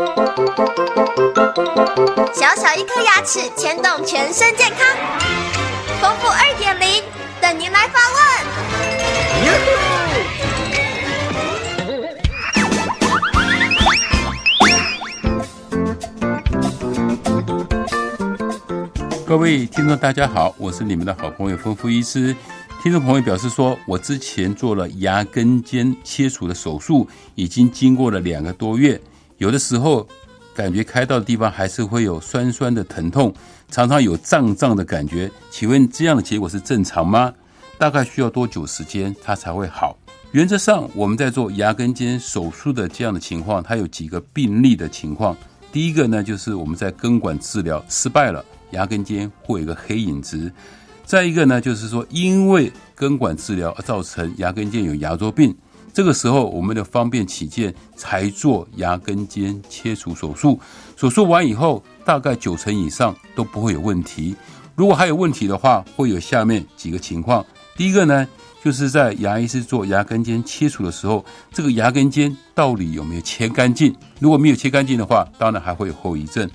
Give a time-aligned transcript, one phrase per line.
[0.00, 0.06] 小
[2.56, 4.96] 小一颗牙齿牵动全身健康，
[6.00, 7.02] 丰富二点零
[7.38, 8.18] 等您来发问。
[19.26, 22.34] 各位听众，大家好，我是你们的好朋友丰富医师。
[22.82, 28.98] 听众朋友表示说，我之前做了牙根尖切除的手术，已经经过了两个多月，
[29.40, 30.06] 有的时候
[30.54, 33.32] 感觉开刀的地方还是会有酸酸的疼痛，
[33.70, 35.30] 常常有胀胀的感觉。
[35.50, 37.32] 请问这样的结果是正常吗？
[37.78, 39.96] 大概需要多久时间它才会好？
[40.32, 45.34] 原则上，我们在做牙根尖手术的这样的情况，它有几个病例的情况。
[45.72, 50.52] 第一个呢，就是我们在根管治疗失败了，牙根尖会有一个黑影子。
[51.06, 55.56] 再一个呢，就是说，因为根管治疗而造成牙根尖有牙周病，
[55.92, 60.58] 这个时候我们的方便起见才做牙根尖切除手术。
[60.96, 64.36] 手术完以后，大概九成以上都不会有问题。
[64.76, 67.44] 如果还有问题的话，会有下面几个情况。
[67.76, 68.26] 第一个呢，
[68.62, 73.94] 就是在牙医师做牙根尖切除的时候，这个牙根尖到底有没有切干净？
[74.18, 76.48] 如果没有切干净的话，当然还会有后遗症。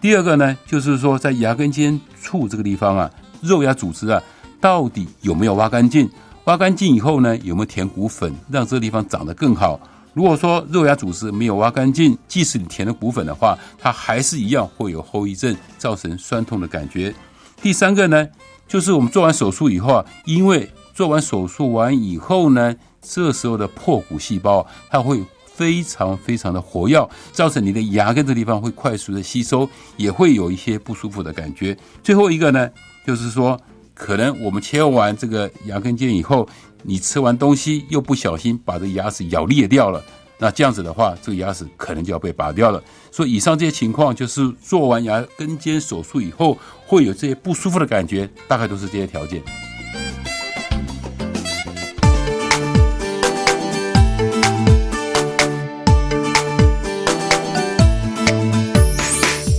[0.00, 3.10] 第二个呢，就是说在牙根尖处这个地方啊。
[3.42, 4.22] 肉芽组织啊，
[4.60, 6.06] 到底有没有挖干净？
[6.50, 9.78] 挖干净以后呢，有没有填骨粉，让这个地方长得更好？
[10.12, 17.14] 如果说肉芽组织没有挖干净，即使你填了骨粉的话，它还是一样会有后遗症，造成酸痛的感觉。
[17.62, 18.26] 第三个呢，
[18.66, 31.78] 就是我们做完手术以后啊，因为做完手术完以后呢，这时候的破骨细胞它会非常非常的活跃，造成你的牙根这地方会快速的吸收，也会有一些不舒服的感觉。
[32.02, 32.68] 最后一个呢？
[33.06, 33.58] 就是说，
[34.00, 36.48] 可能我们切完这个牙根尖以后，
[36.82, 40.02] 你吃完东西又不小心把这牙齿咬裂掉了，
[40.38, 42.82] 那这样子的话，这个牙齿可能就要被拔掉了。
[43.12, 49.42] 所以以上这些情况，就是做完牙根尖手术以后会有这些不舒服的感觉，大概都是这些条件。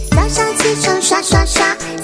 [0.09, 1.77] 早上起床刷刷刷。
[1.77, 2.00] 刷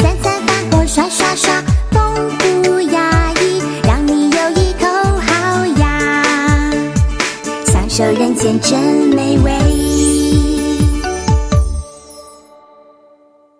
[7.97, 8.79] 这，人间真
[9.15, 9.86] 美味。